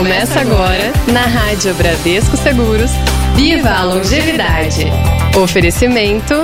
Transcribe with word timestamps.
Começa 0.00 0.40
agora 0.40 0.94
na 1.12 1.26
Rádio 1.26 1.74
Bradesco 1.74 2.34
Seguros. 2.34 2.90
Viva 3.34 3.68
a 3.68 3.84
longevidade. 3.84 4.86
Oferecimento 5.36 6.34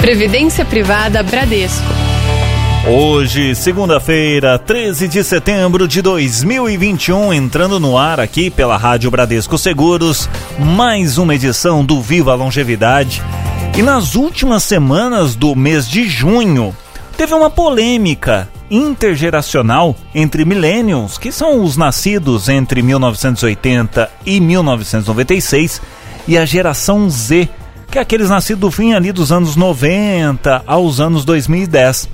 Previdência 0.00 0.64
Privada 0.64 1.20
Bradesco. 1.20 1.84
Hoje, 2.88 3.56
segunda-feira, 3.56 4.60
13 4.60 5.08
de 5.08 5.24
setembro 5.24 5.88
de 5.88 6.00
2021, 6.00 7.32
entrando 7.32 7.80
no 7.80 7.98
ar 7.98 8.20
aqui 8.20 8.48
pela 8.48 8.76
Rádio 8.76 9.10
Bradesco 9.10 9.58
Seguros, 9.58 10.30
mais 10.56 11.18
uma 11.18 11.34
edição 11.34 11.84
do 11.84 12.00
Viva 12.00 12.30
a 12.30 12.36
Longevidade. 12.36 13.24
E 13.76 13.82
nas 13.82 14.14
últimas 14.14 14.62
semanas 14.62 15.34
do 15.34 15.56
mês 15.56 15.88
de 15.88 16.08
junho, 16.08 16.72
teve 17.16 17.34
uma 17.34 17.50
polêmica 17.50 18.48
intergeracional 18.70 19.96
entre 20.14 20.44
millennials, 20.44 21.18
que 21.18 21.32
são 21.32 21.64
os 21.64 21.76
nascidos 21.76 22.48
entre 22.48 22.82
1980 22.82 24.10
e 24.24 24.40
1996, 24.40 25.82
e 26.28 26.38
a 26.38 26.44
geração 26.44 27.10
Z, 27.10 27.48
que 27.90 27.98
é 27.98 28.02
aqueles 28.02 28.30
nascidos 28.30 28.60
do 28.60 28.70
fim 28.70 28.92
ali 28.92 29.10
dos 29.10 29.32
anos 29.32 29.56
90 29.56 30.62
aos 30.66 31.00
anos 31.00 31.24
2010. 31.24 32.08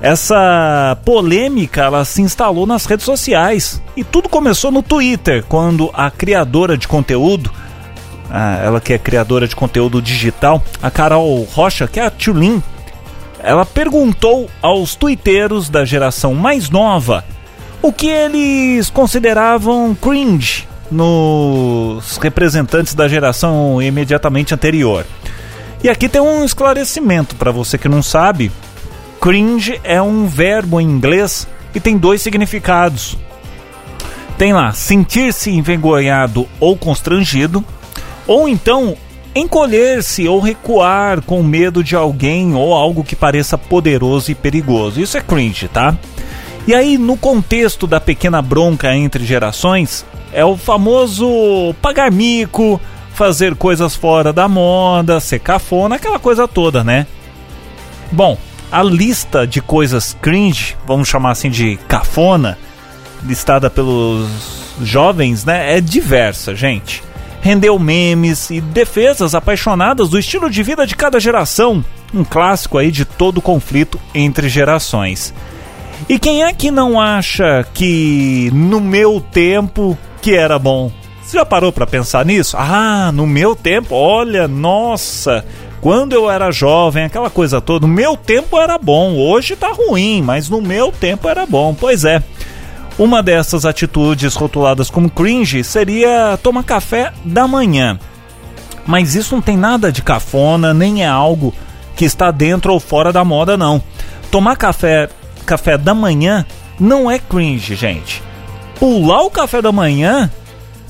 Essa 0.00 0.96
polêmica 1.04 1.82
ela 1.82 2.04
se 2.04 2.22
instalou 2.22 2.66
nas 2.66 2.84
redes 2.86 3.04
sociais 3.04 3.82
e 3.96 4.04
tudo 4.04 4.28
começou 4.28 4.70
no 4.70 4.82
Twitter, 4.82 5.44
quando 5.48 5.90
a 5.92 6.10
criadora 6.10 6.76
de 6.76 6.86
conteúdo, 6.86 7.50
ela 8.62 8.80
que 8.80 8.92
é 8.92 8.98
criadora 8.98 9.48
de 9.48 9.56
conteúdo 9.56 10.00
digital, 10.00 10.62
a 10.82 10.90
Carol 10.90 11.42
Rocha, 11.52 11.88
que 11.88 11.98
é 11.98 12.04
a 12.04 12.10
Tulin, 12.10 12.62
ela 13.46 13.64
perguntou 13.64 14.50
aos 14.60 14.96
tuiteiros 14.96 15.68
da 15.68 15.84
geração 15.84 16.34
mais 16.34 16.68
nova 16.68 17.24
o 17.80 17.92
que 17.92 18.08
eles 18.08 18.90
consideravam 18.90 19.94
cringe 19.94 20.66
nos 20.90 22.16
representantes 22.16 22.92
da 22.92 23.06
geração 23.06 23.80
imediatamente 23.80 24.52
anterior. 24.52 25.06
E 25.82 25.88
aqui 25.88 26.08
tem 26.08 26.20
um 26.20 26.44
esclarecimento 26.44 27.36
para 27.36 27.52
você 27.52 27.78
que 27.78 27.88
não 27.88 28.02
sabe. 28.02 28.50
Cringe 29.20 29.80
é 29.84 30.02
um 30.02 30.26
verbo 30.26 30.80
em 30.80 30.88
inglês 30.88 31.46
e 31.72 31.78
tem 31.78 31.96
dois 31.96 32.22
significados. 32.22 33.16
Tem 34.36 34.52
lá 34.52 34.72
sentir-se 34.72 35.50
envergonhado 35.50 36.48
ou 36.58 36.76
constrangido, 36.76 37.64
ou 38.26 38.48
então 38.48 38.96
encolher-se 39.36 40.26
ou 40.26 40.40
recuar 40.40 41.20
com 41.20 41.42
medo 41.42 41.84
de 41.84 41.94
alguém 41.94 42.54
ou 42.54 42.72
algo 42.72 43.04
que 43.04 43.14
pareça 43.14 43.58
poderoso 43.58 44.30
e 44.30 44.34
perigoso. 44.34 45.00
Isso 45.00 45.18
é 45.18 45.20
cringe, 45.20 45.68
tá? 45.68 45.96
E 46.66 46.74
aí, 46.74 46.96
no 46.96 47.16
contexto 47.16 47.86
da 47.86 48.00
pequena 48.00 48.40
bronca 48.40 48.94
entre 48.94 49.24
gerações, 49.24 50.04
é 50.32 50.44
o 50.44 50.56
famoso 50.56 51.74
pagar 51.80 52.10
mico, 52.10 52.80
fazer 53.14 53.54
coisas 53.54 53.94
fora 53.94 54.32
da 54.32 54.48
moda, 54.48 55.20
ser 55.20 55.38
cafona, 55.38 55.96
aquela 55.96 56.18
coisa 56.18 56.48
toda, 56.48 56.82
né? 56.82 57.06
Bom, 58.10 58.38
a 58.72 58.82
lista 58.82 59.46
de 59.46 59.60
coisas 59.60 60.16
cringe, 60.20 60.76
vamos 60.86 61.08
chamar 61.08 61.32
assim 61.32 61.50
de 61.50 61.76
cafona, 61.88 62.58
listada 63.24 63.70
pelos 63.70 64.28
jovens, 64.82 65.44
né, 65.44 65.76
é 65.76 65.80
diversa, 65.80 66.54
gente 66.54 67.02
rendeu 67.46 67.78
memes 67.78 68.50
e 68.50 68.60
defesas 68.60 69.32
apaixonadas 69.32 70.08
do 70.08 70.18
estilo 70.18 70.50
de 70.50 70.64
vida 70.64 70.84
de 70.84 70.96
cada 70.96 71.20
geração, 71.20 71.84
um 72.12 72.24
clássico 72.24 72.76
aí 72.76 72.90
de 72.90 73.04
todo 73.04 73.40
conflito 73.40 74.00
entre 74.12 74.48
gerações. 74.48 75.32
E 76.08 76.18
quem 76.18 76.42
é 76.42 76.52
que 76.52 76.72
não 76.72 77.00
acha 77.00 77.64
que 77.72 78.50
no 78.52 78.80
meu 78.80 79.20
tempo 79.20 79.96
que 80.20 80.34
era 80.34 80.58
bom? 80.58 80.90
Você 81.22 81.36
já 81.36 81.46
parou 81.46 81.72
para 81.72 81.86
pensar 81.86 82.26
nisso? 82.26 82.56
Ah, 82.58 83.12
no 83.14 83.28
meu 83.28 83.54
tempo, 83.54 83.94
olha, 83.94 84.48
nossa, 84.48 85.44
quando 85.80 86.14
eu 86.14 86.28
era 86.28 86.50
jovem, 86.50 87.04
aquela 87.04 87.30
coisa 87.30 87.60
toda, 87.60 87.86
no 87.86 87.92
meu 87.92 88.16
tempo 88.16 88.58
era 88.60 88.76
bom, 88.76 89.14
hoje 89.16 89.54
tá 89.54 89.70
ruim, 89.72 90.20
mas 90.20 90.48
no 90.48 90.60
meu 90.60 90.90
tempo 90.90 91.28
era 91.28 91.46
bom. 91.46 91.76
Pois 91.78 92.04
é. 92.04 92.20
Uma 92.98 93.22
dessas 93.22 93.66
atitudes 93.66 94.34
rotuladas 94.34 94.88
como 94.88 95.10
cringe 95.10 95.62
seria 95.62 96.38
tomar 96.42 96.64
café 96.64 97.12
da 97.24 97.46
manhã. 97.46 97.98
Mas 98.86 99.14
isso 99.14 99.34
não 99.34 99.42
tem 99.42 99.56
nada 99.56 99.92
de 99.92 100.00
cafona, 100.00 100.72
nem 100.72 101.02
é 101.04 101.06
algo 101.06 101.52
que 101.94 102.04
está 102.04 102.30
dentro 102.30 102.72
ou 102.72 102.80
fora 102.80 103.12
da 103.12 103.24
moda, 103.24 103.56
não. 103.56 103.82
Tomar 104.30 104.56
café, 104.56 105.10
café 105.44 105.76
da 105.76 105.94
manhã 105.94 106.46
não 106.80 107.10
é 107.10 107.18
cringe, 107.18 107.74
gente. 107.74 108.22
Pular 108.78 109.22
o 109.22 109.30
café 109.30 109.60
da 109.60 109.72
manhã 109.72 110.30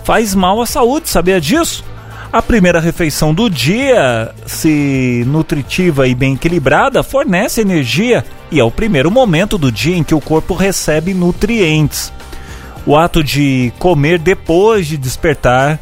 faz 0.05 0.34
mal 0.34 0.61
à 0.61 0.67
saúde, 0.67 1.09
sabia 1.09 1.41
disso? 1.41 1.84
A 2.32 2.42
primeira 2.42 2.81
refeição 2.81 3.32
do 3.32 3.48
dia, 3.48 4.34
se 4.47 5.25
nutritiva 5.26 6.06
e 6.09 6.14
bem 6.14 6.34
equilibrada, 6.34 7.03
fornece 7.03 7.60
energia 7.60 8.25
e 8.50 8.60
é 8.60 8.64
o 8.64 8.70
primeiro 8.70 9.10
momento 9.10 9.56
do 9.56 9.70
dia 9.70 9.97
em 9.97 10.04
que 10.04 10.14
o 10.14 10.20
corpo 10.20 10.54
recebe 10.54 11.14
nutrientes. 11.14 12.12
O 12.84 12.97
ato 12.97 13.22
de 13.22 13.72
comer 13.78 14.19
depois 14.19 14.87
de 14.87 14.97
despertar 14.97 15.81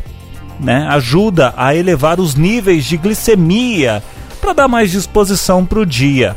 né, 0.61 0.87
ajuda 0.91 1.53
a 1.57 1.75
elevar 1.75 2.21
os 2.21 2.35
níveis 2.35 2.85
de 2.85 2.97
glicemia 2.97 4.03
para 4.41 4.53
dar 4.53 4.69
mais 4.69 4.91
disposição 4.91 5.65
para 5.65 5.81
o 5.81 5.87
dia. 5.87 6.37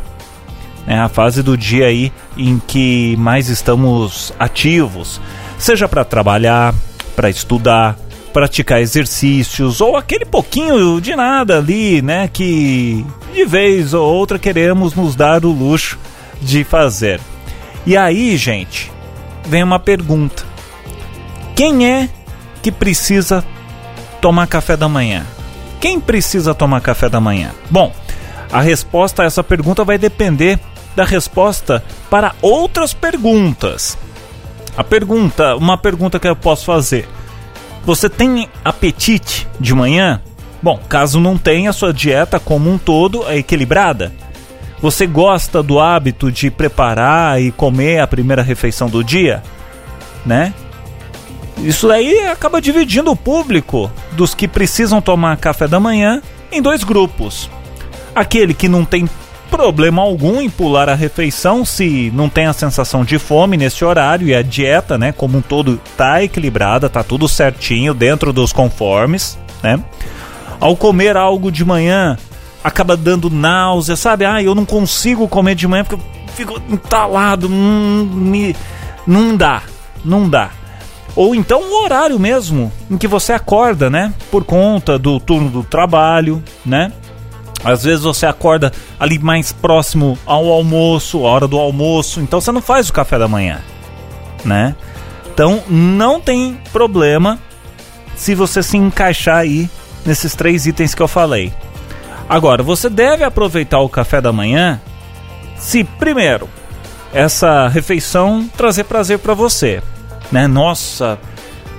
É 0.88 0.98
a 0.98 1.10
fase 1.10 1.44
do 1.44 1.58
dia 1.58 1.88
aí 1.88 2.12
em 2.38 2.60
que 2.66 3.16
mais 3.18 3.50
estamos 3.50 4.34
ativos, 4.40 5.20
seja 5.58 5.88
para 5.88 6.06
trabalhar, 6.06 6.74
para 7.16 7.30
estudar, 7.30 7.98
praticar 8.38 8.80
exercícios 8.80 9.82
ou 9.82 9.98
aquele 9.98 10.24
pouquinho 10.24 11.02
de 11.02 11.16
nada 11.16 11.58
ali, 11.58 12.04
né, 12.04 12.30
que 12.32 13.04
de 13.34 13.44
vez 13.44 13.96
ou 13.96 14.08
outra 14.08 14.38
queremos 14.38 14.94
nos 14.94 15.16
dar 15.16 15.44
o 15.44 15.52
luxo 15.52 15.98
de 16.40 16.64
fazer. 16.64 17.20
E 17.84 17.98
aí, 17.98 18.38
gente, 18.38 18.92
vem 19.48 19.64
uma 19.64 19.80
pergunta: 19.80 20.46
quem 21.56 21.92
é 21.92 22.08
que 22.62 22.72
precisa 22.72 23.44
tomar 24.22 24.46
café 24.46 24.78
da 24.78 24.88
manhã? 24.88 25.26
Quem 25.82 26.00
precisa 26.00 26.54
tomar 26.54 26.82
café 26.82 27.10
da 27.10 27.20
manhã? 27.20 27.50
Bom, 27.72 27.92
a 28.52 28.62
resposta 28.62 29.24
a 29.24 29.26
essa 29.26 29.44
pergunta 29.44 29.84
vai 29.84 29.98
depender 29.98 30.60
da 30.96 31.04
resposta 31.04 31.84
para 32.08 32.36
outras 32.40 32.94
perguntas. 32.94 33.98
A 34.78 34.84
pergunta, 34.84 35.56
uma 35.56 35.76
pergunta 35.76 36.20
que 36.20 36.28
eu 36.28 36.36
posso 36.36 36.66
fazer: 36.66 37.10
Você 37.88 38.10
tem 38.10 38.50
apetite 38.66 39.48
de 39.58 39.74
manhã? 39.74 40.22
Bom, 40.62 40.78
caso 40.90 41.22
não 41.22 41.38
tenha, 41.38 41.72
sua 41.72 41.94
dieta 41.94 42.38
como 42.38 42.70
um 42.70 42.78
todo 42.78 43.26
é 43.30 43.38
equilibrada. 43.38 44.12
Você 44.82 45.08
gosta 45.08 45.64
do 45.64 45.80
hábito 45.80 46.30
de 46.30 46.52
preparar 46.52 47.42
e 47.42 47.50
comer 47.50 48.02
a 48.02 48.06
primeira 48.06 48.42
refeição 48.42 48.90
do 48.90 49.02
dia? 49.02 49.42
Né? 50.26 50.54
Isso 51.60 51.90
aí 51.90 52.28
acaba 52.28 52.60
dividindo 52.60 53.10
o 53.10 53.16
público 53.16 53.90
dos 54.12 54.36
que 54.36 54.50
precisam 54.50 55.00
tomar 55.00 55.38
café 55.38 55.66
da 55.66 55.80
manhã 55.80 56.22
em 56.52 56.62
dois 56.62 56.84
grupos. 56.84 57.50
Aquele 58.14 58.54
que 58.54 58.68
não 58.68 58.84
tem 58.84 59.10
problema 59.48 60.02
algum 60.02 60.42
em 60.42 60.50
pular 60.50 60.90
a 60.90 60.96
refeição 60.96 61.66
se 61.66 62.12
não 62.14 62.30
tem 62.30 62.46
a 62.46 62.54
sensação 62.54 63.04
de 63.04 63.18
fome 63.18 63.58
nesse 63.58 63.84
horário 63.84 64.28
e 64.28 64.36
a 64.36 64.42
dieta, 64.42 64.98
né, 64.98 65.12
como 65.12 65.38
um 65.38 65.42
todo 65.42 65.80
tá 65.96 66.24
equilibrada, 66.24 66.90
tá 66.90 67.04
tudo 67.04 67.28
certinho 67.28 67.94
dentro 67.94 68.32
dos 68.32 68.54
conformes, 68.54 69.38
né? 69.64 69.80
Ao 70.60 70.76
comer 70.76 71.16
algo 71.16 71.52
de 71.52 71.64
manhã, 71.64 72.18
acaba 72.64 72.98
dando 72.98 73.30
náusea, 73.30 73.96
sabe? 73.96 74.26
Ah, 74.26 74.42
eu 74.42 74.54
não 74.54 74.66
consigo 74.66 75.28
comer 75.28 75.56
de 75.56 75.68
manhã 75.68 75.84
porque 75.84 75.96
eu 75.96 76.34
fico 76.34 76.62
entalado, 76.70 77.48
hum, 77.48 78.10
me, 78.14 78.56
não 79.06 79.36
dá, 79.36 79.62
não 80.04 80.30
dá. 80.30 80.52
Ou 81.16 81.34
então 81.34 81.62
o 81.62 81.84
horário 81.84 82.20
mesmo 82.20 82.72
em 82.92 82.98
que 82.98 83.08
você 83.08 83.34
acorda, 83.34 83.90
né? 83.90 84.14
Por 84.30 84.44
conta 84.44 85.00
do 85.00 85.20
turno 85.20 85.50
do 85.50 85.64
trabalho, 85.64 86.44
né? 86.66 86.92
Às 87.68 87.84
vezes 87.84 88.04
você 88.04 88.26
acorda 88.26 88.72
ali 88.98 89.20
mais 89.20 89.52
próximo 89.52 90.18
ao 90.26 90.48
almoço, 90.50 91.26
a 91.26 91.30
hora 91.30 91.48
do 91.48 91.58
almoço, 91.58 92.22
então 92.22 92.40
você 92.40 92.52
não 92.52 92.62
faz 92.62 92.90
o 92.90 92.94
café 92.94 93.20
da 93.20 93.28
manhã, 93.28 93.60
né? 94.46 94.74
Então 95.34 95.62
não 95.68 96.22
tem 96.22 96.58
problema 96.72 97.38
se 98.16 98.34
você 98.34 98.64
se 98.64 98.78
encaixar 98.78 99.40
aí 99.40 99.70
nesses 100.06 100.34
três 100.34 100.66
itens 100.66 100.96
que 100.96 101.02
eu 101.02 101.10
falei. 101.10 101.54
Agora, 102.30 102.64
você 102.64 102.90
deve 102.90 103.26
aproveitar 103.26 103.80
o 103.80 103.90
café 103.90 104.22
da 104.22 104.32
manhã 104.32 104.80
se, 105.58 105.84
primeiro, 105.84 106.48
essa 107.14 107.68
refeição 107.68 108.50
trazer 108.56 108.86
prazer 108.86 109.20
para 109.20 109.34
você. 109.34 109.84
Né? 110.32 110.48
Nossa, 110.48 111.20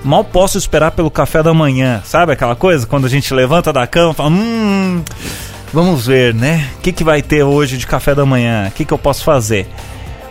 mal 0.03 0.23
posso 0.23 0.57
esperar 0.57 0.91
pelo 0.91 1.09
café 1.09 1.41
da 1.41 1.53
manhã. 1.53 2.01
Sabe 2.05 2.33
aquela 2.33 2.55
coisa? 2.55 2.85
Quando 2.85 3.05
a 3.05 3.09
gente 3.09 3.33
levanta 3.33 3.73
da 3.73 3.85
cama 3.87 4.11
e 4.11 4.15
fala: 4.15 4.29
Hum, 4.29 5.03
vamos 5.73 6.07
ver, 6.07 6.33
né? 6.33 6.69
O 6.77 6.81
que, 6.81 6.91
que 6.91 7.03
vai 7.03 7.21
ter 7.21 7.43
hoje 7.43 7.77
de 7.77 7.87
café 7.87 8.13
da 8.15 8.25
manhã? 8.25 8.67
O 8.67 8.71
que, 8.71 8.85
que 8.85 8.93
eu 8.93 8.97
posso 8.97 9.23
fazer? 9.23 9.67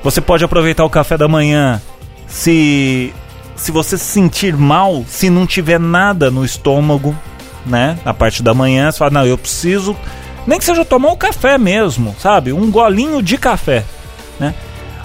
Você 0.02 0.20
pode 0.20 0.44
aproveitar 0.44 0.84
o 0.84 0.90
café 0.90 1.16
da 1.16 1.28
manhã 1.28 1.80
se 2.26 3.12
se 3.56 3.72
você 3.72 3.98
se 3.98 4.04
sentir 4.04 4.56
mal, 4.56 5.04
se 5.08 5.28
não 5.28 5.44
tiver 5.44 5.80
nada 5.80 6.30
no 6.30 6.44
estômago, 6.44 7.14
né? 7.66 7.98
Na 8.04 8.14
parte 8.14 8.42
da 8.42 8.54
manhã, 8.54 8.90
você 8.90 8.98
fala, 8.98 9.10
não, 9.10 9.26
eu 9.26 9.36
preciso. 9.36 9.96
Nem 10.46 10.58
que 10.58 10.64
seja 10.64 10.84
tomar 10.84 11.10
um 11.10 11.16
café 11.16 11.58
mesmo, 11.58 12.14
sabe? 12.18 12.52
Um 12.52 12.70
golinho 12.70 13.20
de 13.20 13.36
café, 13.36 13.84
né? 14.38 14.54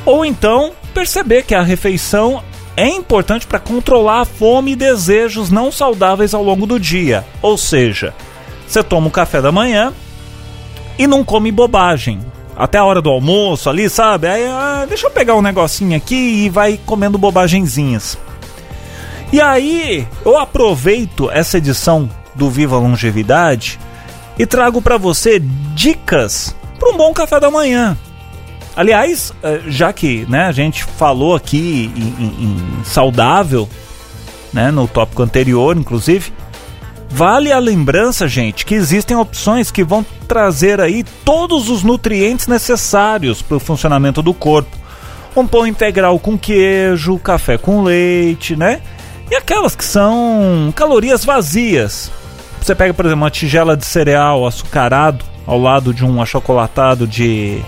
Ou 0.05 0.23
então 0.23 0.71
perceber 0.93 1.43
que 1.43 1.55
a 1.55 1.63
refeição 1.63 2.43
é 2.77 2.87
importante 2.87 3.47
para 3.47 3.59
controlar 3.59 4.21
a 4.21 4.25
fome 4.25 4.71
e 4.71 4.75
desejos 4.75 5.49
não 5.49 5.71
saudáveis 5.71 6.33
ao 6.33 6.43
longo 6.43 6.65
do 6.65 6.79
dia. 6.79 7.25
Ou 7.41 7.57
seja, 7.57 8.13
você 8.67 8.83
toma 8.83 9.07
o 9.07 9.11
café 9.11 9.41
da 9.41 9.51
manhã 9.51 9.91
e 10.97 11.07
não 11.07 11.23
come 11.23 11.51
bobagem. 11.51 12.19
Até 12.55 12.77
a 12.77 12.85
hora 12.85 13.01
do 13.01 13.09
almoço 13.09 13.69
ali, 13.69 13.89
sabe? 13.89 14.27
Aí, 14.27 14.45
ah, 14.45 14.85
deixa 14.87 15.07
eu 15.07 15.11
pegar 15.11 15.35
um 15.35 15.41
negocinho 15.41 15.97
aqui 15.97 16.15
e 16.45 16.49
vai 16.49 16.79
comendo 16.85 17.17
bobagenzinhas. 17.17 18.17
E 19.31 19.41
aí, 19.41 20.07
eu 20.23 20.37
aproveito 20.37 21.31
essa 21.31 21.57
edição 21.57 22.07
do 22.35 22.49
Viva 22.49 22.77
Longevidade 22.77 23.79
e 24.37 24.45
trago 24.45 24.81
para 24.81 24.97
você 24.97 25.39
dicas 25.73 26.55
para 26.79 26.89
um 26.89 26.97
bom 26.97 27.11
café 27.13 27.39
da 27.39 27.49
manhã. 27.49 27.97
Aliás, 28.75 29.31
eh, 29.43 29.61
já 29.67 29.93
que 29.93 30.25
né, 30.27 30.45
a 30.45 30.51
gente 30.51 30.83
falou 30.83 31.35
aqui 31.35 31.91
em, 31.95 32.23
em, 32.23 32.43
em 32.45 32.83
saudável, 32.83 33.69
né, 34.51 34.71
no 34.71 34.87
tópico 34.87 35.21
anterior, 35.21 35.77
inclusive, 35.77 36.31
vale 37.13 37.51
a 37.51 37.59
lembrança, 37.59 38.27
gente, 38.27 38.65
que 38.65 38.73
existem 38.73 39.15
opções 39.15 39.69
que 39.69 39.83
vão 39.83 40.03
trazer 40.27 40.81
aí 40.81 41.03
todos 41.23 41.69
os 41.69 41.83
nutrientes 41.83 42.47
necessários 42.47 43.39
para 43.39 43.57
o 43.57 43.59
funcionamento 43.59 44.19
do 44.23 44.33
corpo. 44.33 44.75
Um 45.35 45.45
pão 45.45 45.67
integral 45.67 46.17
com 46.17 46.35
queijo, 46.35 47.19
café 47.19 47.55
com 47.55 47.83
leite, 47.83 48.55
né? 48.55 48.81
E 49.29 49.35
aquelas 49.35 49.75
que 49.75 49.85
são 49.85 50.73
calorias 50.75 51.23
vazias. 51.23 52.11
Você 52.59 52.73
pega, 52.73 52.95
por 52.95 53.05
exemplo, 53.05 53.23
uma 53.23 53.29
tigela 53.29 53.77
de 53.77 53.85
cereal 53.85 54.47
açucarado 54.47 55.23
ao 55.45 55.59
lado 55.59 55.93
de 55.93 56.03
um 56.03 56.19
achocolatado 56.19 57.05
de, 57.05 57.61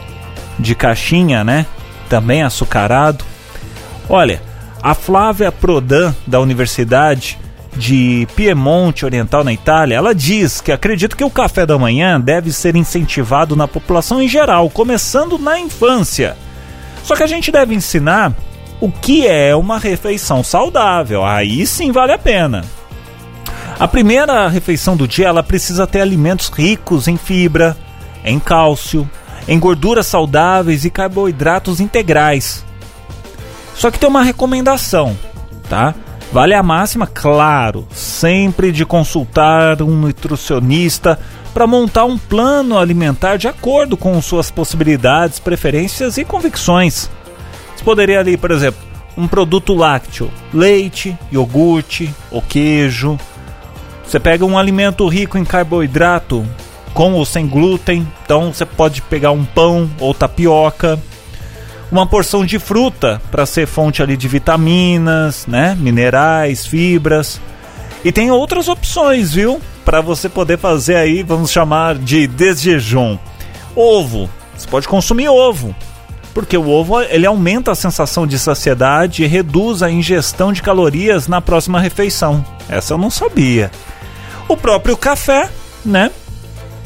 de 0.58 0.74
caixinha, 0.74 1.44
né? 1.44 1.68
Também 2.10 2.42
açucarado. 2.42 3.24
Olha, 4.10 4.42
a 4.82 4.96
Flávia 4.96 5.52
Prodan, 5.52 6.16
da 6.26 6.40
Universidade 6.40 7.38
de 7.76 8.28
Piemonte 8.36 9.06
Oriental, 9.06 9.44
na 9.44 9.54
Itália, 9.54 9.96
ela 9.96 10.16
diz 10.16 10.62
que 10.62 10.72
acredita 10.72 11.16
que 11.16 11.24
o 11.24 11.30
café 11.30 11.66
da 11.66 11.78
manhã 11.78 12.20
deve 12.20 12.52
ser 12.52 12.76
incentivado 12.76 13.56
na 13.56 13.68
população 13.68 14.22
em 14.22 14.28
geral, 14.28 14.70
começando 14.70 15.38
na 15.38 15.60
infância. 15.60 16.38
Só 17.04 17.16
que 17.16 17.24
a 17.24 17.28
gente 17.28 17.52
deve 17.52 17.76
ensinar 17.76 18.34
o 18.80 18.92
que 18.92 19.28
é 19.28 19.56
uma 19.56 19.78
refeição 19.78 20.44
saudável. 20.44 21.24
Aí 21.24 21.66
sim 21.68 21.92
vale 21.92 22.14
a 22.14 22.18
pena. 22.18 22.64
A 23.78 23.88
primeira 23.88 24.48
refeição 24.48 24.96
do 24.96 25.08
dia 25.08 25.28
ela 25.28 25.44
precisa 25.44 25.86
ter 25.86 26.02
alimentos 26.02 26.50
ricos 26.50 27.08
em 27.08 27.18
fibra, 27.18 27.76
em 28.24 28.40
cálcio, 28.40 29.10
em 29.48 29.60
gorduras 29.60 30.08
saudáveis 30.08 30.86
e 30.86 30.90
carboidratos 30.90 31.80
integrais. 31.80 32.64
Só 33.76 33.92
que 33.92 34.00
tem 34.00 34.10
uma 34.10 34.24
recomendação, 34.24 35.18
tá? 35.70 35.94
Vale 36.36 36.54
a 36.54 36.62
máxima, 36.62 37.08
claro, 37.08 37.88
sempre 37.94 38.70
de 38.70 38.86
consultar 38.86 39.82
um 39.82 39.96
nutricionista 39.96 41.18
para 41.54 41.66
montar 41.66 42.04
um 42.04 42.18
plano 42.18 42.78
alimentar 42.78 43.38
de 43.38 43.48
acordo 43.48 43.96
com 43.96 44.22
suas 44.22 44.52
possibilidades, 44.52 45.40
preferências 45.40 46.18
e 46.18 46.26
convicções 46.26 47.10
poderia 47.86 48.20
ali, 48.20 48.36
por 48.36 48.50
exemplo, 48.50 48.82
um 49.16 49.28
produto 49.28 49.76
lácteo, 49.76 50.30
leite, 50.52 51.16
iogurte 51.32 52.14
ou 52.32 52.42
queijo. 52.42 53.18
Você 54.04 54.20
pega 54.20 54.44
um 54.44 54.58
alimento 54.58 55.08
rico 55.08 55.38
em 55.38 55.46
carboidrato, 55.46 56.44
com 56.94 57.14
ou 57.14 57.24
sem 57.24 57.48
glúten, 57.48 58.06
então 58.26 58.52
você 58.52 58.66
pode 58.66 59.02
pegar 59.04 59.32
um 59.32 59.46
pão 59.46 59.90
ou 60.00 60.14
tapioca. 60.14 61.00
Uma 61.96 62.06
porção 62.06 62.46
de 62.46 62.60
fruta 62.60 63.22
para 63.32 63.46
ser 63.46 63.66
fonte 63.66 64.04
ali 64.04 64.18
de 64.18 64.28
vitaminas, 64.28 65.48
né, 65.48 65.78
minerais, 65.80 66.66
fibras. 66.66 67.40
E 68.04 68.12
tem 68.12 68.30
outras 68.30 68.68
opções, 68.68 69.32
viu? 69.32 69.62
Para 69.86 70.02
você 70.02 70.28
poder 70.28 70.58
fazer 70.58 70.98
aí, 70.98 71.24
vamos 71.24 71.52
chamar 71.52 71.96
de 71.96 72.28
desjejum. 72.28 73.18
Ovo. 73.74 74.30
Você 74.58 74.68
pode 74.68 74.90
consumir 74.90 75.30
ovo 75.30 75.74
porque 76.34 76.58
o 76.58 76.68
ovo 76.68 77.02
ele 77.02 77.26
aumenta 77.26 77.72
a 77.72 77.76
sensação 77.76 78.28
de 78.28 78.38
saciedade 78.38 79.24
e 79.24 79.26
reduz 79.26 79.82
a 79.82 79.90
ingestão 79.90 80.52
de 80.52 80.62
calorias 80.62 81.30
na 81.30 81.40
próxima 81.40 81.80
refeição. 81.80 82.46
Essa 82.68 82.94
eu 82.94 82.98
não 82.98 83.10
sabia. 83.10 83.72
O 84.50 84.58
próprio 84.58 84.98
café, 84.98 85.50
né? 85.86 86.12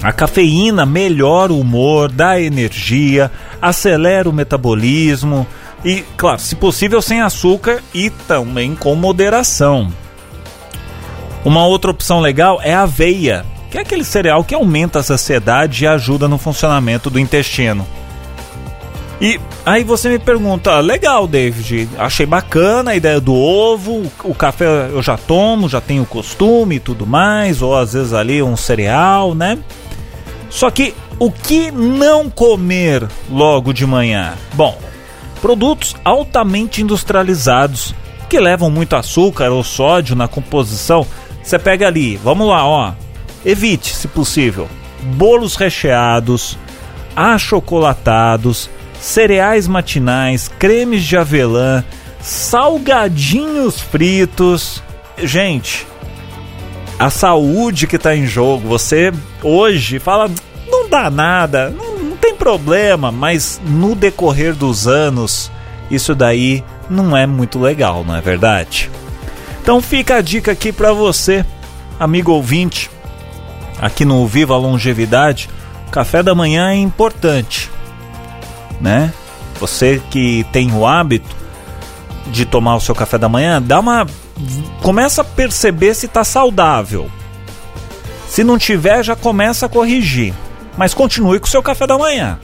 A 0.01 0.13
cafeína 0.13 0.85
melhora 0.85 1.51
o 1.51 1.59
humor, 1.59 2.09
dá 2.09 2.39
energia, 2.39 3.29
acelera 3.61 4.29
o 4.29 4.33
metabolismo 4.33 5.45
e, 5.83 6.03
claro, 6.15 6.39
se 6.39 6.55
possível 6.55 7.01
sem 7.01 7.21
açúcar 7.21 7.81
e 7.93 8.09
também 8.09 8.75
com 8.75 8.95
moderação. 8.95 9.91
Uma 11.43 11.65
outra 11.65 11.91
opção 11.91 12.21
legal 12.21 12.59
é 12.63 12.73
a 12.73 12.83
aveia, 12.83 13.45
que 13.69 13.77
é 13.77 13.81
aquele 13.81 14.05
cereal 14.05 14.43
que 14.43 14.55
aumenta 14.55 14.99
a 14.99 15.03
saciedade 15.03 15.83
e 15.83 15.87
ajuda 15.87 16.27
no 16.29 16.37
funcionamento 16.37 17.09
do 17.09 17.19
intestino. 17.19 17.85
E 19.21 19.37
aí 19.65 19.83
você 19.83 20.07
me 20.07 20.17
pergunta, 20.17 20.79
legal, 20.79 21.27
David, 21.27 21.89
achei 21.97 22.25
bacana 22.25 22.91
a 22.91 22.95
ideia 22.95 23.19
do 23.19 23.35
ovo, 23.35 24.09
o 24.23 24.33
café 24.33 24.89
eu 24.91 25.01
já 25.01 25.17
tomo, 25.17 25.67
já 25.67 25.81
tenho 25.81 26.05
costume 26.05 26.75
e 26.75 26.79
tudo 26.79 27.05
mais, 27.05 27.61
ou 27.61 27.75
às 27.75 27.91
vezes 27.91 28.13
ali 28.13 28.41
um 28.41 28.55
cereal, 28.55 29.35
né? 29.35 29.57
Só 30.49 30.71
que 30.71 30.93
o 31.19 31.31
que 31.31 31.71
não 31.71 32.29
comer 32.29 33.07
logo 33.29 33.73
de 33.73 33.85
manhã? 33.85 34.33
Bom, 34.53 34.77
produtos 35.41 35.95
altamente 36.03 36.81
industrializados 36.81 37.93
que 38.29 38.39
levam 38.39 38.69
muito 38.69 38.95
açúcar 38.95 39.51
ou 39.51 39.63
sódio 39.63 40.15
na 40.15 40.27
composição. 40.27 41.05
Você 41.43 41.57
pega 41.57 41.87
ali, 41.87 42.17
vamos 42.17 42.47
lá, 42.47 42.65
ó. 42.65 42.93
Evite, 43.45 43.95
se 43.95 44.07
possível, 44.07 44.67
bolos 45.01 45.55
recheados, 45.55 46.57
achocolatados, 47.15 48.69
cereais 48.99 49.67
matinais, 49.67 50.49
cremes 50.59 51.03
de 51.03 51.17
avelã, 51.17 51.83
salgadinhos 52.21 53.79
fritos. 53.79 54.83
Gente, 55.17 55.87
a 56.99 57.09
saúde 57.09 57.87
que 57.87 57.95
está 57.95 58.15
em 58.15 58.27
jogo. 58.27 58.67
Você 58.67 59.11
hoje 59.41 59.99
fala, 59.99 60.29
dá 60.89 61.09
nada, 61.09 61.69
não, 61.69 61.99
não 61.99 62.17
tem 62.17 62.35
problema, 62.35 63.11
mas 63.11 63.61
no 63.65 63.95
decorrer 63.95 64.55
dos 64.55 64.87
anos, 64.87 65.51
isso 65.89 66.15
daí 66.15 66.63
não 66.89 67.15
é 67.15 67.25
muito 67.25 67.59
legal, 67.59 68.03
não 68.03 68.15
é 68.15 68.21
verdade? 68.21 68.89
Então 69.61 69.81
fica 69.81 70.15
a 70.15 70.21
dica 70.21 70.51
aqui 70.51 70.71
para 70.71 70.91
você, 70.91 71.45
amigo 71.99 72.31
ouvinte, 72.31 72.89
aqui 73.81 74.03
no 74.03 74.25
Viva 74.25 74.57
Longevidade. 74.57 75.49
Café 75.91 76.21
da 76.21 76.35
manhã 76.35 76.69
é 76.69 76.75
importante 76.75 77.69
né? 78.79 79.13
Você 79.59 80.01
que 80.09 80.45
tem 80.51 80.71
o 80.71 80.85
hábito 80.85 81.35
de 82.27 82.45
tomar 82.45 82.75
o 82.75 82.81
seu 82.81 82.95
café 82.95 83.17
da 83.17 83.27
manhã, 83.27 83.61
dá 83.61 83.79
uma 83.79 84.05
começa 84.81 85.21
a 85.21 85.25
perceber 85.25 85.93
se 85.93 86.05
está 86.05 86.23
saudável. 86.23 87.09
Se 88.27 88.43
não 88.43 88.57
tiver, 88.57 89.03
já 89.03 89.15
começa 89.15 89.65
a 89.65 89.69
corrigir. 89.69 90.33
Mas 90.79 90.93
continue 90.93 91.41
com 91.41 91.45
o 91.45 91.49
seu 91.49 91.61
café 91.61 91.85
da 91.85 91.97
manhã. 91.97 92.39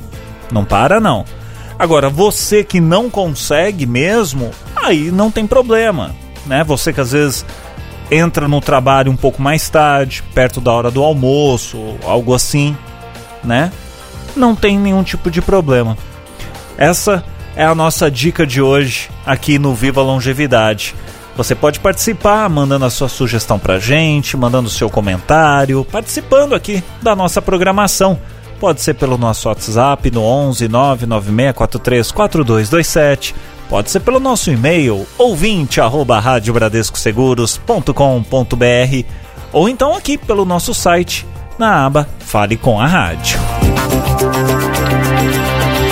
Não 0.52 0.66
para 0.66 1.00
não. 1.00 1.24
Agora, 1.80 2.10
você 2.10 2.66
que 2.66 2.82
não 2.82 3.10
consegue 3.10 3.86
mesmo, 3.86 4.52
aí 4.76 5.10
não 5.10 5.32
tem 5.32 5.48
problema, 5.48 6.14
né? 6.46 6.62
Você 6.66 6.92
que 6.92 7.00
às 7.00 7.14
vezes 7.14 7.46
entra 8.12 8.46
no 8.46 8.60
trabalho 8.60 9.10
um 9.10 9.16
pouco 9.16 9.42
mais 9.42 9.70
tarde, 9.70 10.22
perto 10.34 10.60
da 10.60 10.70
hora 10.74 10.92
do 10.92 11.02
almoço, 11.02 11.78
algo 12.04 12.34
assim, 12.34 12.76
né? 13.42 13.72
Não 14.36 14.54
tem 14.54 14.78
nenhum 14.78 15.02
tipo 15.02 15.32
de 15.32 15.42
problema. 15.42 15.98
Essa 16.78 17.24
é 17.56 17.64
a 17.64 17.74
nossa 17.74 18.12
dica 18.12 18.46
de 18.46 18.62
hoje 18.62 19.10
aqui 19.26 19.58
no 19.58 19.74
Viva 19.74 20.02
Longevidade. 20.02 20.94
Você 21.36 21.54
pode 21.54 21.82
participar 21.82 22.50
mandando 22.50 22.86
a 22.86 22.90
sua 22.90 23.10
sugestão 23.10 23.60
pra 23.60 23.78
gente, 23.78 24.38
mandando 24.38 24.68
o 24.68 24.72
seu 24.72 24.90
comentário, 24.90 25.86
participando 25.92 26.56
aqui 26.56 26.82
da 27.02 27.14
nossa 27.16 27.42
programação. 27.42 28.18
Pode 28.60 28.82
ser 28.82 28.94
pelo 28.94 29.18
nosso 29.18 29.50
WhatsApp 29.50 30.12
no 30.12 30.24
11 30.24 30.70
99643 30.70 32.12
4227. 32.12 33.36
Pode 33.70 33.92
ser 33.92 34.00
pelo 34.00 34.20
nosso 34.20 34.50
e-mail 34.50 35.06
ouvinte 35.18 35.82
arroba 35.82 36.20
radiobradescoseguros.com.br 36.20 39.06
ou 39.52 39.68
então 39.68 39.94
aqui 39.96 40.18
pelo 40.18 40.46
nosso 40.46 40.74
site 40.74 41.28
na 41.58 41.86
aba 41.86 42.08
Fale 42.20 42.56
com 42.56 42.80
a 42.80 42.88
Rádio. 42.88 43.38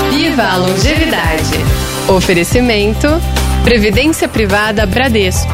Viva 0.09 0.43
a 0.43 0.55
longevidade. 0.57 1.59
Oferecimento 2.07 3.07
Previdência 3.63 4.27
Privada 4.27 4.85
Bradesco 4.85 5.53